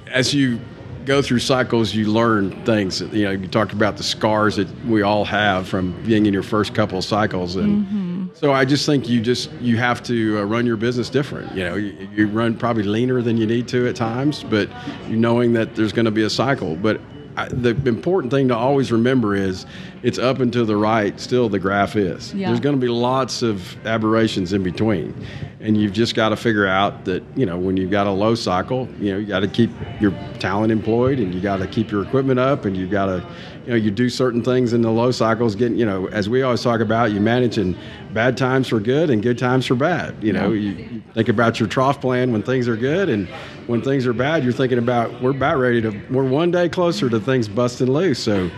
[0.09, 0.61] as you
[1.05, 3.01] go through cycles, you learn things.
[3.01, 6.43] You know, you talked about the scars that we all have from being in your
[6.43, 10.45] first couple of cycles, and so I just think you just you have to uh,
[10.45, 11.55] run your business different.
[11.55, 14.69] You know, you, you run probably leaner than you need to at times, but
[15.09, 17.01] you knowing that there's going to be a cycle, but.
[17.37, 19.67] I, the important thing to always remember is
[20.03, 22.35] it's up and to the right still the graph is.
[22.35, 22.49] Yeah.
[22.49, 25.15] there's going to be lots of aberrations in between.
[25.61, 28.35] And you've just got to figure out that you know when you've got a low
[28.35, 31.91] cycle you know you got to keep your talent employed and you got to keep
[31.91, 33.27] your equipment up and you got to
[33.65, 36.43] you know you do certain things in the low cycles getting you know as we
[36.43, 37.77] always talk about you managing
[38.13, 40.15] bad times for good and good times for bad.
[40.23, 43.29] You know you, you think about your trough plan when things are good and
[43.73, 47.11] when things are bad you're thinking about we're about ready to we're one day closer
[47.11, 48.49] to things busting loose so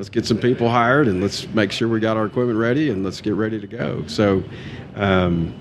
[0.00, 3.04] let's get some people hired and let's make sure we got our equipment ready and
[3.04, 4.02] let's get ready to go.
[4.06, 4.42] So,
[4.94, 5.54] um,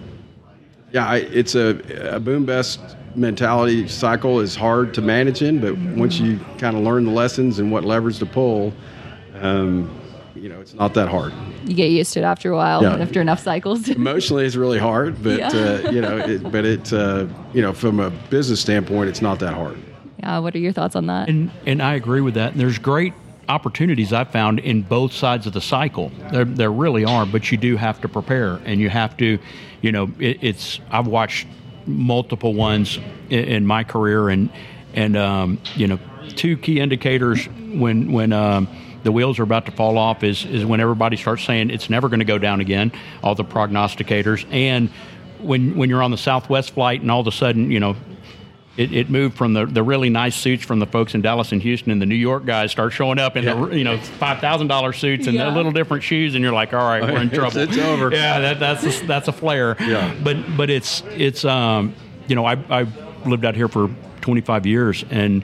[0.93, 2.79] yeah, I, it's a, a boom bust
[3.15, 7.59] mentality cycle is hard to manage in, but once you kind of learn the lessons
[7.59, 8.71] and what levers to pull,
[9.41, 9.93] um,
[10.35, 11.33] you know, it's not that hard.
[11.65, 12.95] You get used to it after a while, Yeah.
[12.97, 13.87] after enough cycles.
[14.03, 15.47] Emotionally, it's really hard, but Yeah.
[15.49, 19.39] uh, you know, it, but it, uh, you know, from a business standpoint, it's not
[19.39, 19.77] that hard.
[20.19, 20.39] yeah.
[20.39, 21.29] What are your thoughts on that?
[21.29, 22.51] And and I agree with that.
[22.53, 23.13] And there's great
[23.49, 26.11] opportunities I've found in both sides of the cycle.
[26.31, 29.39] There, there really are, but you do have to prepare, and you have to,
[29.81, 30.79] you know, it, it's.
[30.91, 31.47] I've watched
[31.87, 34.49] multiple ones in, in my career, and
[34.93, 35.99] and um, you know,
[36.35, 38.67] two key indicators when when um,
[39.03, 42.09] the wheels are about to fall off is is when everybody starts saying it's never
[42.09, 42.91] going to go down again.
[43.23, 44.89] All the prognosticators and
[45.39, 47.95] when when you're on the Southwest flight and all of a sudden you know
[48.77, 51.61] it, it, moved from the, the really nice suits from the folks in Dallas and
[51.61, 53.53] Houston, and the New York guys start showing up in yeah.
[53.53, 55.49] the you know five thousand dollar suits and yeah.
[55.49, 57.57] the little different shoes, and you're like, all right, we're in trouble.
[57.57, 58.09] it's, it's over.
[58.09, 59.75] Yeah, that, that's a, that's a flare.
[59.81, 60.15] Yeah.
[60.23, 61.93] But but it's it's um
[62.29, 62.87] you know I I
[63.25, 63.89] lived out here for
[64.21, 65.43] 25 years and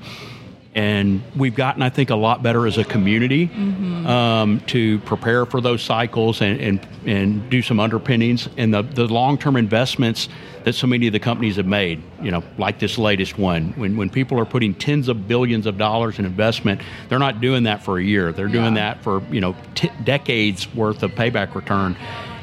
[0.76, 4.06] and we've gotten, I think, a lot better as a community mm-hmm.
[4.06, 9.06] um, to prepare for those cycles and, and, and do some underpinnings and the, the
[9.06, 10.28] long term investments
[10.66, 13.72] that so many of the companies have made, you know, like this latest one.
[13.78, 17.64] When, when people are putting tens of billions of dollars in investment, they're not doing
[17.64, 18.34] that for a year.
[18.34, 18.94] They're doing yeah.
[18.94, 21.96] that for, you know, t- decades worth of payback return.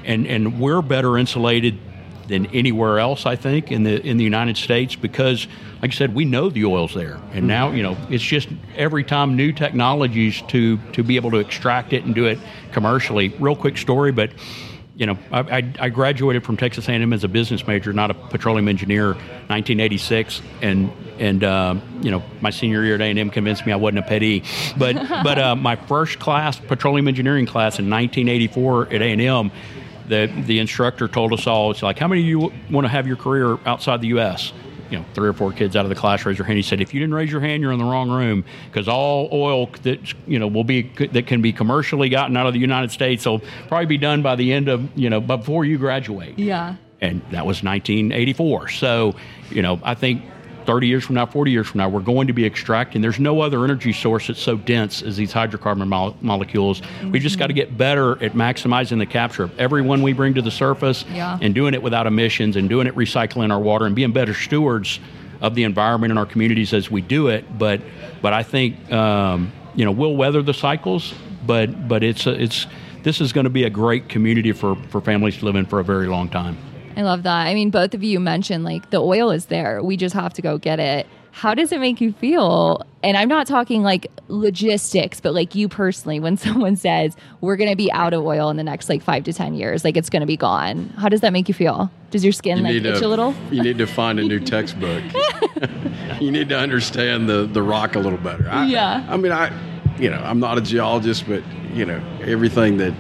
[0.06, 1.78] And, and we're better insulated
[2.28, 5.46] than anywhere else, I think, in the in the United States because,
[5.80, 9.04] like I said, we know the oil's there, and now you know it's just every
[9.04, 12.38] time new technologies to to be able to extract it and do it
[12.72, 13.28] commercially.
[13.38, 14.30] Real quick story, but
[14.94, 18.68] you know, I, I, graduated from Texas A&M as a business major, not a petroleum
[18.68, 23.76] engineer, 1986, and and uh, you know, my senior year at A&M convinced me I
[23.76, 24.44] wasn't a petty.
[24.76, 29.50] But but uh, my first class, petroleum engineering class in 1984 at A&M
[30.08, 33.06] the the instructor told us all, it's like, how many of you want to have
[33.06, 34.52] your career outside the U.S.?
[34.90, 36.58] You know, three or four kids out of the class raise their hand.
[36.58, 39.30] He said, if you didn't raise your hand, you're in the wrong room because all
[39.32, 42.90] oil that you know will be that can be commercially gotten out of the United
[42.90, 46.38] States will probably be done by the end of you know before you graduate.
[46.38, 46.76] Yeah.
[47.00, 48.68] And that was 1984.
[48.68, 49.16] So,
[49.50, 50.22] you know, I think
[50.66, 53.02] 30 years from now, 40 years from now, we're going to be extracting.
[53.02, 56.80] There's no other energy source that's so dense as these hydrocarbon mo- molecules.
[56.80, 57.12] Mm-hmm.
[57.12, 60.34] We just got to get better at maximizing the capture of every one we bring
[60.34, 61.38] to the surface yeah.
[61.40, 65.00] and doing it without emissions and doing it recycling our water and being better stewards
[65.40, 67.58] of the environment and our communities as we do it.
[67.58, 67.80] But
[68.22, 71.12] but I think um, you know we'll weather the cycles,
[71.46, 72.66] but but it's a, it's
[73.02, 75.80] this is going to be a great community for, for families to live in for
[75.80, 76.56] a very long time.
[76.96, 77.46] I love that.
[77.46, 79.82] I mean, both of you mentioned like the oil is there.
[79.82, 81.06] We just have to go get it.
[81.30, 82.84] How does it make you feel?
[83.02, 87.70] And I'm not talking like logistics, but like you personally, when someone says we're going
[87.70, 90.10] to be out of oil in the next like five to 10 years, like it's
[90.10, 90.90] going to be gone.
[90.98, 91.90] How does that make you feel?
[92.10, 93.34] Does your skin you like itch to, a little?
[93.50, 95.02] You need to find a new textbook.
[96.20, 98.48] you need to understand the, the rock a little better.
[98.50, 99.06] I, yeah.
[99.08, 99.50] I mean, I,
[99.98, 102.92] you know, I'm not a geologist, but you know, everything that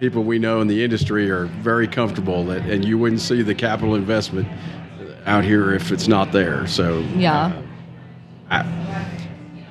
[0.00, 3.54] people we know in the industry are very comfortable that, and you wouldn't see the
[3.54, 4.48] capital investment
[5.26, 6.66] out here if it's not there.
[6.66, 7.52] So yeah,
[8.50, 9.06] uh, I,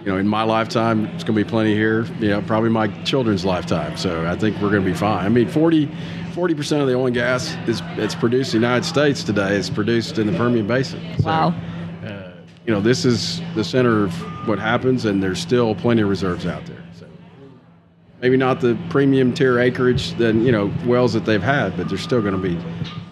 [0.02, 2.06] you know, in my lifetime, it's going to be plenty here.
[2.20, 3.98] You know, probably my children's lifetime.
[3.98, 5.26] So I think we're going to be fine.
[5.26, 5.88] I mean, 40
[6.56, 9.56] percent of the oil and gas is it's produced in the United States today.
[9.56, 11.02] is produced in the Permian Basin.
[11.18, 11.48] So, wow.
[12.06, 12.32] Uh,
[12.68, 16.46] you know, this is the center of what happens, and there's still plenty of reserves
[16.46, 16.79] out there
[18.22, 22.02] maybe not the premium tier acreage than you know wells that they've had, but there's
[22.02, 22.58] still going to be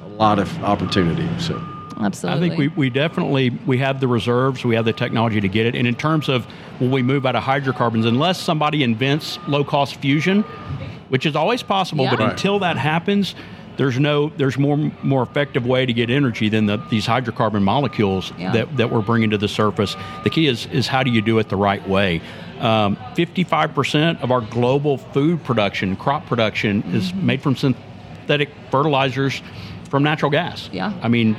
[0.03, 1.27] a lot of opportunity.
[1.39, 1.61] So.
[1.99, 2.45] Absolutely.
[2.45, 5.65] I think we, we definitely we have the reserves, we have the technology to get
[5.65, 5.75] it.
[5.75, 6.45] And in terms of
[6.79, 10.43] when we move out of hydrocarbons, unless somebody invents low cost fusion,
[11.09, 12.11] which is always possible, yeah.
[12.11, 12.31] but right.
[12.31, 13.33] until that happens,
[13.77, 18.31] there's no there's more more effective way to get energy than the, these hydrocarbon molecules
[18.37, 18.51] yeah.
[18.51, 19.95] that, that we're bringing to the surface.
[20.23, 22.21] The key is is how do you do it the right way.
[22.59, 26.95] Um, 55% of our global food production, crop production, mm-hmm.
[26.95, 29.41] is made from synthetic fertilizers
[29.89, 30.69] from natural gas.
[30.71, 30.93] Yeah.
[31.01, 31.35] I mean,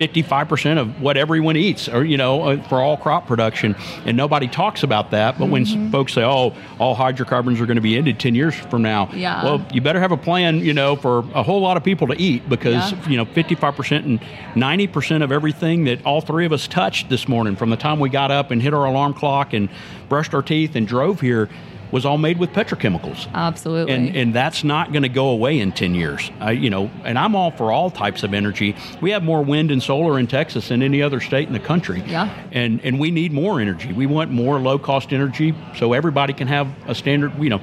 [0.00, 4.48] 55% of what everyone eats or you know uh, for all crop production and nobody
[4.48, 5.52] talks about that but mm-hmm.
[5.52, 9.08] when folks say oh all hydrocarbons are going to be ended 10 years from now
[9.12, 9.44] yeah.
[9.44, 12.20] well you better have a plan you know for a whole lot of people to
[12.20, 13.08] eat because yeah.
[13.08, 14.20] you know 55% and
[14.54, 18.08] 90% of everything that all three of us touched this morning from the time we
[18.08, 19.68] got up and hit our alarm clock and
[20.08, 21.48] brushed our teeth and drove here
[21.94, 23.32] was all made with petrochemicals.
[23.32, 23.94] Absolutely.
[23.94, 26.28] And and that's not going to go away in 10 years.
[26.40, 28.74] I, you know, and I'm all for all types of energy.
[29.00, 32.02] We have more wind and solar in Texas than any other state in the country.
[32.04, 32.34] Yeah.
[32.50, 33.92] And and we need more energy.
[33.92, 37.60] We want more low cost energy so everybody can have a standard, you know,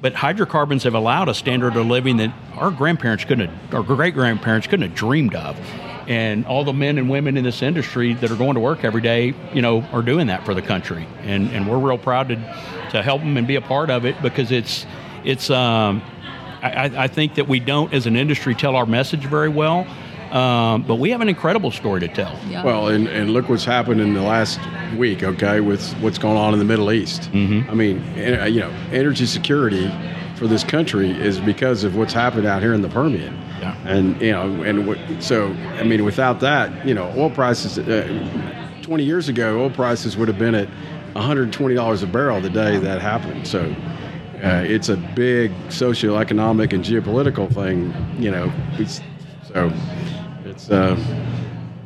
[0.00, 4.14] but hydrocarbons have allowed a standard of living that our grandparents couldn't have, our great
[4.14, 5.58] grandparents couldn't have dreamed of
[6.08, 9.02] and all the men and women in this industry that are going to work every
[9.02, 12.36] day, you know, are doing that for the country, and and we're real proud to
[12.90, 14.86] to help them and be a part of it because it's
[15.24, 15.50] it's.
[15.50, 16.02] Um,
[16.60, 19.86] I, I think that we don't, as an industry, tell our message very well.
[20.32, 22.36] Um, but we have an incredible story to tell.
[22.48, 22.64] Yeah.
[22.64, 24.58] Well, and, and look what's happened in the last
[24.96, 27.22] week, okay, with what's going on in the Middle East.
[27.32, 27.70] Mm-hmm.
[27.70, 29.86] I mean, you know, energy security
[30.38, 33.34] for this country is because of what's happened out here in the Permian.
[33.60, 33.76] Yeah.
[33.84, 35.48] And you know, and what, so
[35.78, 37.78] I mean, without that, you know, oil prices.
[37.78, 38.44] Uh,
[38.82, 40.68] Twenty years ago, oil prices would have been at
[41.12, 43.46] one hundred twenty dollars a barrel the day that happened.
[43.46, 43.74] So.
[44.38, 48.52] Uh, it's a big socioeconomic and geopolitical thing, you know.
[48.74, 49.00] It's,
[49.52, 49.72] so
[50.44, 50.96] it's uh,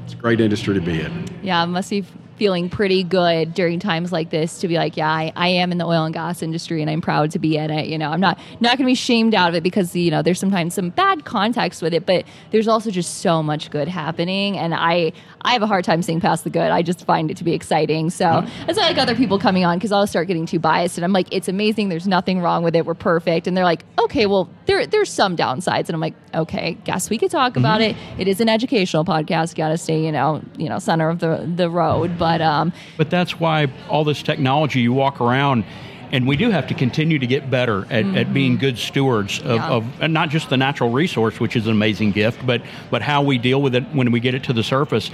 [0.05, 1.27] it's a great industry to be in.
[1.43, 2.05] Yeah, it must be
[2.43, 5.79] feeling pretty good during times like this to be like, yeah, I, I am in
[5.79, 7.87] the oil and gas industry and I'm proud to be in it.
[7.87, 10.23] You know, I'm not not going to be shamed out of it because you know
[10.23, 14.59] there's sometimes some bad context with it, but there's also just so much good happening,
[14.59, 16.73] and I I have a hard time seeing past the good.
[16.73, 18.11] I just find it to be exciting.
[18.11, 18.69] So mm-hmm.
[18.69, 21.13] it's not like other people coming on because I'll start getting too biased, and I'm
[21.13, 21.91] like, it's amazing.
[21.91, 22.85] There's nothing wrong with it.
[22.85, 26.77] We're perfect, and they're like, okay, well there there's some downsides, and I'm like, okay,
[26.83, 27.61] guess we could talk mm-hmm.
[27.61, 27.95] about it.
[28.19, 29.55] It is an educational podcast.
[29.55, 33.11] Got to stay, you know, you know, center of the the road, but um, but
[33.11, 35.65] that's why all this technology you walk around
[36.13, 38.17] and we do have to continue to get better at, mm-hmm.
[38.19, 39.71] at being good stewards of, yeah.
[39.71, 43.39] of not just the natural resource, which is an amazing gift, but but how we
[43.39, 45.11] deal with it when we get it to the surface.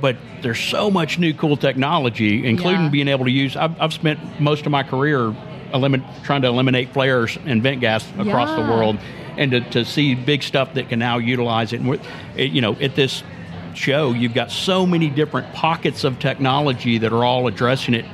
[0.00, 2.88] But there's so much new cool technology, including yeah.
[2.90, 3.56] being able to use.
[3.56, 5.34] I've, I've spent most of my career
[5.72, 8.56] elimin- trying to eliminate flares and vent gas across yeah.
[8.56, 8.98] the world,
[9.36, 11.80] and to, to see big stuff that can now utilize it.
[11.80, 12.00] And
[12.36, 13.24] it, you know, at this
[13.76, 18.04] show, you've got so many different pockets of technology that are all addressing it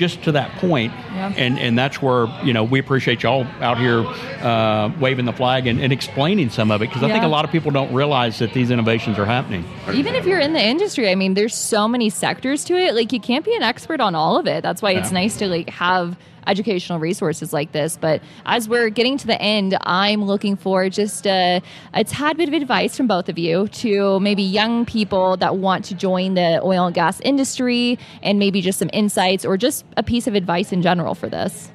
[0.00, 0.92] just to that point.
[1.12, 1.32] Yeah.
[1.36, 4.00] and and that's where you know we appreciate y'all out here
[4.42, 7.44] uh, waving the flag and, and, explaining some of it because I think a lot
[7.44, 9.62] of people don't realize that these innovations are happening.
[9.92, 12.94] Even if you're in the industry, I mean, there's so many sectors to it.
[12.94, 14.62] Like you can't be an expert on all of it.
[14.62, 15.00] That's why yeah.
[15.00, 17.96] it's nice to like have educational resources like this.
[17.96, 21.62] But as we're getting to the end, I'm looking for just a,
[21.94, 25.84] a tad bit of advice from both of you to maybe young people that want
[25.86, 30.02] to join the oil and gas industry and maybe just some insights or just a
[30.02, 31.70] piece of advice in general for this.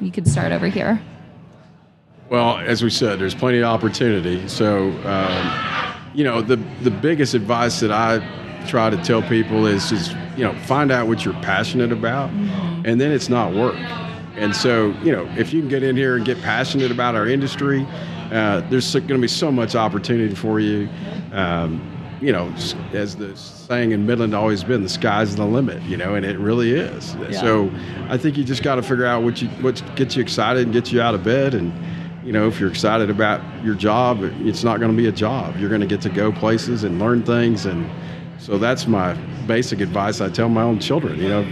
[0.00, 1.00] You could start over here.
[2.28, 4.48] Well, as we said, there's plenty of opportunity.
[4.48, 8.20] So, um, you know, the the biggest advice that I
[8.66, 12.71] try to tell people is just you know find out what you're passionate about, mm-hmm.
[12.84, 13.76] And then it's not work.
[14.36, 17.28] And so, you know, if you can get in here and get passionate about our
[17.28, 17.86] industry,
[18.32, 20.88] uh, there's going to be so much opportunity for you.
[21.32, 21.88] Um,
[22.20, 22.54] you know,
[22.92, 25.82] as the saying in Midland always been, the sky's the limit.
[25.82, 27.14] You know, and it really is.
[27.16, 27.40] Yeah.
[27.40, 27.70] So,
[28.08, 30.72] I think you just got to figure out what you what gets you excited and
[30.72, 31.54] gets you out of bed.
[31.54, 31.72] And
[32.24, 35.56] you know, if you're excited about your job, it's not going to be a job.
[35.58, 37.66] You're going to get to go places and learn things.
[37.66, 37.90] And
[38.38, 39.14] so that's my
[39.46, 41.18] basic advice I tell my own children.
[41.18, 41.46] You know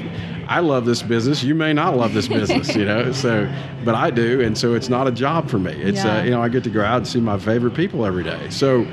[0.51, 1.45] I love this business.
[1.45, 3.13] You may not love this business, you know.
[3.13, 3.49] So,
[3.85, 5.71] but I do, and so it's not a job for me.
[5.71, 6.19] It's uh, yeah.
[6.19, 8.51] uh, you know I get to go out and see my favorite people every day.
[8.51, 8.85] So,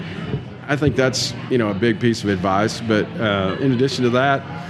[0.68, 2.80] I think that's you know a big piece of advice.
[2.80, 4.70] But uh, in addition to that,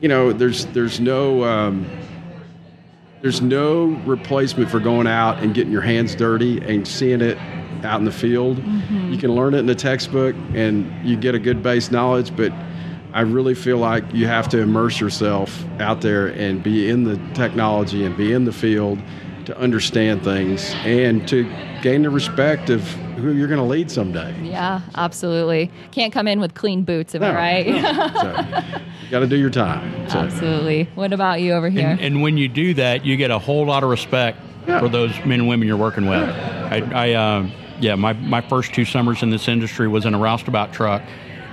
[0.00, 1.88] you know, there's there's no um,
[3.22, 7.38] there's no replacement for going out and getting your hands dirty and seeing it
[7.84, 8.56] out in the field.
[8.56, 9.12] Mm-hmm.
[9.12, 12.52] You can learn it in the textbook and you get a good base knowledge, but
[13.12, 17.16] I really feel like you have to immerse yourself out there and be in the
[17.34, 19.00] technology and be in the field
[19.46, 21.44] to understand things and to
[21.82, 22.82] gain the respect of
[23.16, 24.34] who you're going to lead someday.
[24.42, 25.70] Yeah, absolutely.
[25.90, 27.66] Can't come in with clean boots, am no, I right?
[27.66, 27.82] No.
[27.82, 30.08] so, you got to do your time.
[30.08, 30.18] So.
[30.18, 30.84] Absolutely.
[30.94, 31.88] What about you over here?
[31.88, 34.78] And, and, when you do that, you get a whole lot of respect yeah.
[34.78, 36.28] for those men and women you're working with.
[36.28, 40.18] I, I uh, yeah, my, my first two summers in this industry was in a
[40.18, 41.02] roustabout truck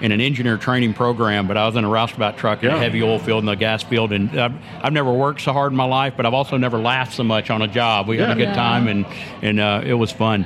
[0.02, 2.76] in an engineer training program, but I was in a roustabout truck in yeah.
[2.76, 5.72] a heavy oil field and the gas field, and I've, I've, never worked so hard
[5.72, 8.08] in my life, but I've also never laughed so much on a job.
[8.08, 8.28] We yeah.
[8.28, 8.56] had a good yeah.
[8.56, 9.06] time, and
[9.42, 10.46] and uh, it was fun.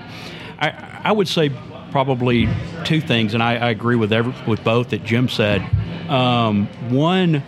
[0.60, 1.52] I I would say
[1.92, 2.48] probably
[2.86, 5.62] two things, and I, I agree with every, with both that Jim said.
[6.10, 7.44] Um, one,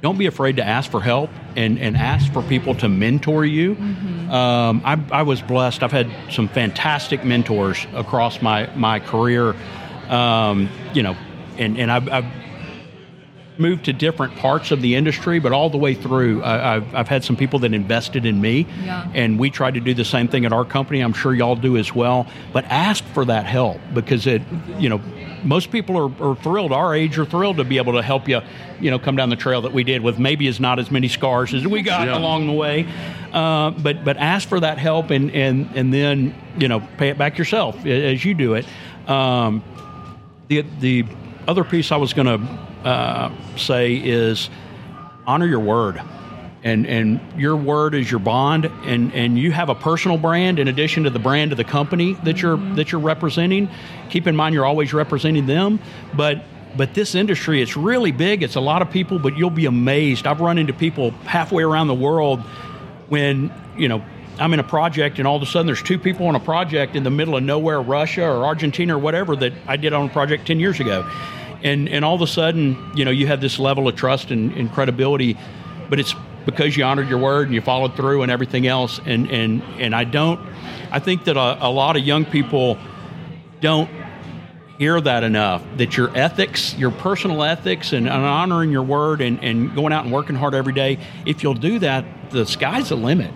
[0.00, 3.74] don't be afraid to ask for help and, and ask for people to mentor you.
[3.74, 4.30] Mm-hmm.
[4.30, 5.82] Um, I, I was blessed.
[5.82, 9.56] I've had some fantastic mentors across my, my career
[10.08, 11.16] um, you know,
[11.58, 12.24] and, and I've, I've,
[13.58, 17.08] moved to different parts of the industry, but all the way through, I, have I've
[17.08, 19.10] had some people that invested in me, yeah.
[19.14, 21.00] and we try to do the same thing at our company.
[21.00, 22.26] I'm sure y'all do as well.
[22.52, 24.42] But ask for that help because it,
[24.78, 25.00] you know,
[25.44, 26.72] most people are, are, thrilled.
[26.72, 28.40] Our age are thrilled to be able to help you,
[28.80, 31.08] you know, come down the trail that we did with maybe as not as many
[31.08, 32.18] scars as we got yeah.
[32.18, 32.88] along the way.
[33.32, 37.18] Uh, but but ask for that help and and and then you know pay it
[37.18, 38.66] back yourself as you do it.
[39.06, 39.62] Um,
[40.48, 41.04] the the
[41.46, 44.50] other piece I was going to uh, say is
[45.26, 46.00] honor your word.
[46.64, 50.66] And, and your word is your bond, and, and you have a personal brand in
[50.66, 53.70] addition to the brand of the company that you're that you're representing.
[54.10, 55.78] Keep in mind you're always representing them,
[56.16, 56.42] but
[56.76, 58.42] but this industry it's really big.
[58.42, 60.26] It's a lot of people, but you'll be amazed.
[60.26, 62.40] I've run into people halfway around the world
[63.08, 64.04] when you know
[64.38, 66.94] I'm in a project, and all of a sudden there's two people on a project
[66.94, 70.08] in the middle of nowhere, Russia or Argentina or whatever that I did on a
[70.12, 71.08] project 10 years ago.
[71.62, 74.52] And, and all of a sudden, you know, you have this level of trust and,
[74.52, 75.36] and credibility,
[75.90, 76.14] but it's
[76.46, 79.00] because you honored your word and you followed through and everything else.
[79.04, 80.40] And, and, and I don't,
[80.90, 82.78] I think that a, a lot of young people
[83.60, 83.90] don't
[84.78, 89.42] hear that enough that your ethics, your personal ethics, and, and, honoring your word and,
[89.42, 92.96] and going out and working hard every day, if you'll do that, the sky's the
[92.96, 93.32] limit.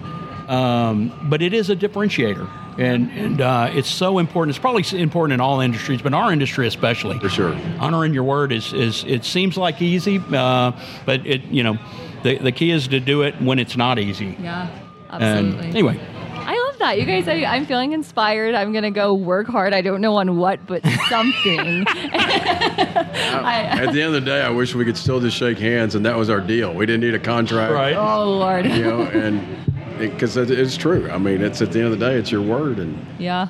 [0.49, 2.49] Um, but it is a differentiator.
[2.79, 4.57] And, and uh, it's so important.
[4.57, 7.19] It's probably important in all industries, but our industry especially.
[7.19, 7.55] For sure.
[7.79, 10.73] Honoring your word is, is it seems like easy, uh,
[11.05, 11.79] but it you know
[12.23, 14.37] the, the key is to do it when it's not easy.
[14.41, 14.71] Yeah,
[15.11, 15.67] absolutely.
[15.67, 16.01] And anyway,
[16.33, 16.99] I love that.
[16.99, 18.55] You guys, I, I'm feeling inspired.
[18.55, 19.75] I'm going to go work hard.
[19.75, 21.85] I don't know on what, but something.
[21.89, 25.95] I, At the end of the day, I wish we could still just shake hands,
[25.95, 26.75] and that was our deal.
[26.75, 27.73] We didn't need a contract.
[27.73, 27.95] right.
[27.95, 28.67] oh, Lord.
[28.67, 29.62] You know, and
[29.99, 31.11] because it, it's true.
[31.11, 33.49] I mean, it's at the end of the day, it's your word, and Yeah.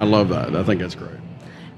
[0.00, 0.54] I love that.
[0.54, 1.10] I think that's great.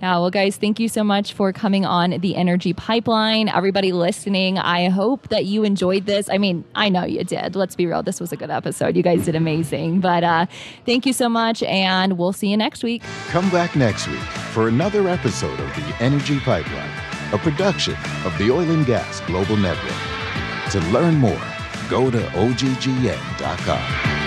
[0.01, 3.49] Yeah, well, guys, thank you so much for coming on the Energy Pipeline.
[3.49, 6.31] Everybody listening, I hope that you enjoyed this.
[6.31, 7.57] I mean, I know you did.
[7.57, 8.05] Let's be real.
[8.05, 8.97] This was a good episode.
[8.97, 9.99] You guys did amazing.
[10.01, 10.47] But uh,
[10.87, 13.03] thank you so much, and we'll see you next week.
[13.29, 14.21] Come back next week
[14.53, 16.91] for another episode of The Energy Pipeline,
[17.33, 17.95] a production
[18.25, 20.71] of the Oil and Gas Global Network.
[20.71, 21.41] To learn more,
[21.89, 24.18] go to oggn.com.